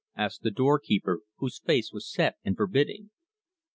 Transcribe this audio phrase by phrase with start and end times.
[0.17, 3.11] asked the door keeper, whose face was set and forbidding.